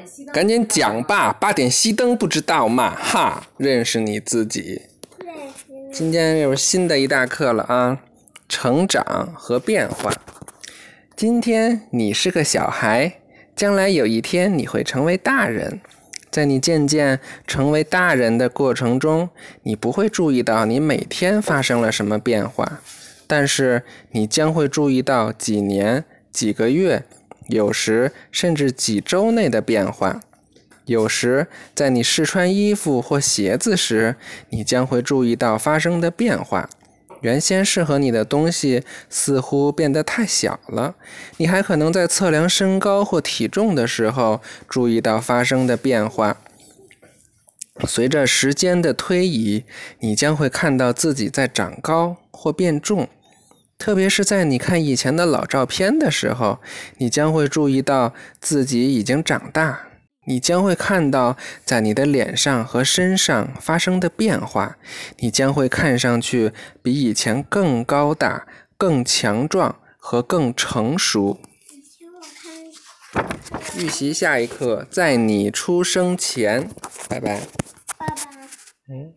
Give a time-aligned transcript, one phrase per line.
[0.00, 0.34] 点熄灯。
[0.34, 2.94] 赶紧讲吧，八点熄灯不知道吗？
[2.94, 4.82] 哈，认识你自己。
[5.92, 7.98] 今天又是新的一大课了啊，
[8.48, 10.12] 成长和变化。
[11.16, 13.20] 今天你是个小孩，
[13.54, 15.80] 将来有一天你会成为大人。
[16.30, 19.28] 在你渐渐成为大人的过程中，
[19.64, 22.80] 你不会注意到你每天发生了什么变化，
[23.26, 23.82] 但是
[24.12, 27.02] 你将会注意到几年、几个月，
[27.50, 30.20] 有时甚至几周内的变化。
[30.86, 34.16] 有时，在你试穿衣服或鞋子时，
[34.48, 36.68] 你将会注意到发生的变化。
[37.20, 40.94] 原先适合你的东西似乎变得太小了。
[41.36, 46.38] 你还可能在测量身高或体重的时候注意到发生的变化。
[47.86, 49.64] 随着时间的推移，
[50.00, 53.08] 你将会看到自己在长高或变重。
[53.80, 56.60] 特别是在你看以前的老照片的时候，
[56.98, 59.86] 你将会注意到自己已经长大。
[60.26, 64.76] 你将会看到在你的脸上和身上发生的变化，
[65.20, 71.40] 你将会看上去比以前更高大、更强壮和更成熟。
[71.98, 72.20] 请我
[73.14, 73.38] 看，
[73.78, 76.68] 预习下一课，在你出生前，
[77.08, 77.40] 拜拜。
[77.98, 78.14] 爸爸。
[78.90, 79.14] 嗯。